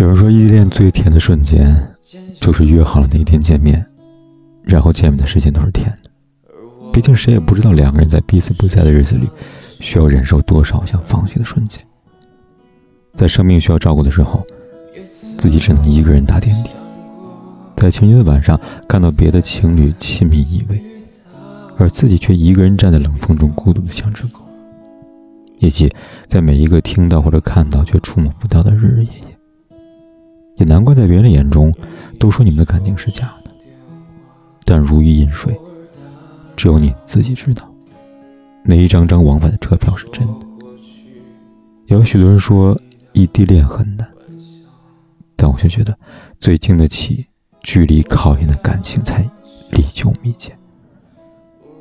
[0.00, 1.76] 有人说，异地恋最甜的瞬间，
[2.40, 3.84] 就是约好了那天见面，
[4.62, 6.10] 然后见面的时间都是甜的。
[6.90, 9.28] 毕竟谁也不知道两个人在彼此不在的日子里，
[9.78, 11.84] 需要忍受多少想放弃的瞬间。
[13.14, 14.42] 在生命需要照顾的时候，
[15.36, 16.70] 自己只能一个人打点滴；
[17.76, 18.58] 在情人节的晚上，
[18.88, 20.80] 看到别的情侣亲密依偎，
[21.76, 24.40] 而自己却一个人站在冷风中孤独的像只狗。
[25.58, 25.92] 以及
[26.26, 29.29] 在每一个听到或者看到却触摸不到的日日夜夜。
[30.60, 31.74] 也难怪在别人眼中，
[32.18, 33.50] 都说你们的感情是假的。
[34.66, 35.58] 但如鱼饮水，
[36.54, 37.66] 只有你自己知道，
[38.62, 40.46] 哪一张张往返的车票是真的。
[41.86, 42.78] 有许多人说
[43.14, 44.06] 异地恋很难，
[45.34, 45.96] 但我却觉得，
[46.38, 47.26] 最经得起
[47.62, 49.26] 距离考验的感情才
[49.70, 50.54] 历久弥坚。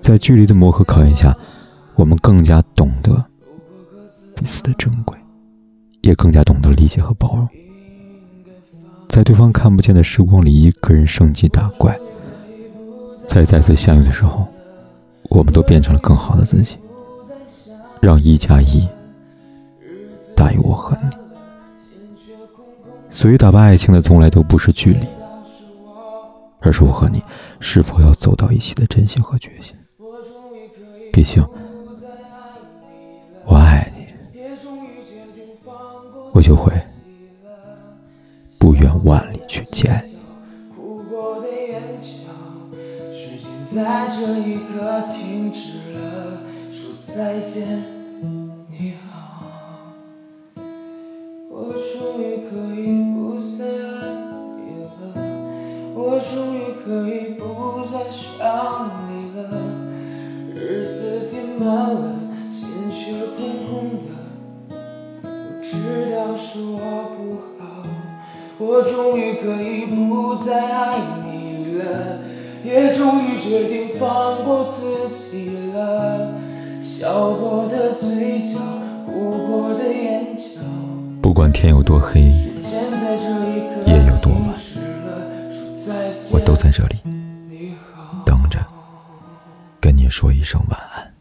[0.00, 1.36] 在距离的磨合考验下，
[1.94, 3.22] 我们更加懂得
[4.34, 5.14] 彼此的珍贵，
[6.00, 7.46] 也更加懂得理解和包容。
[9.12, 11.94] 在对方看不见的时光里，一个人升级打怪。
[13.26, 14.46] 在再次相遇的时候，
[15.24, 16.78] 我们都变成了更好的自己。
[18.00, 18.88] 让一加一
[20.34, 21.10] 大于我和你。
[23.10, 25.06] 所以，打败爱情的从来都不是距离，
[26.60, 27.22] 而是我和你
[27.60, 29.76] 是否要走到一起的真心和决心。
[31.12, 31.46] 毕竟，
[33.44, 34.06] 我爱你，
[36.32, 36.72] 我就会。
[38.82, 40.04] 不远万里去见。
[40.74, 42.08] 哭过的眼角
[43.12, 46.40] 时间在这一刻停止了
[46.72, 47.84] 说再见
[48.68, 49.44] 你好
[51.48, 54.02] 我终于可以不再爱
[54.58, 55.14] 你了。
[55.94, 59.40] 我终于可以不再想你了。
[60.56, 62.18] 日子填满了
[62.50, 64.76] 心却空空的
[65.22, 66.80] 我知道是我
[67.16, 68.01] 不好。
[68.64, 72.20] 我终于可以不再爱你了，
[72.64, 76.32] 也终于决定放过自己了。
[76.80, 78.60] 笑过的嘴角，
[79.04, 80.60] 哭过的眼角。
[81.20, 84.54] 不管天有多黑，夜有多晚，
[86.32, 86.96] 我都在这里
[88.24, 88.60] 等着，
[89.80, 91.11] 跟你说一声晚安。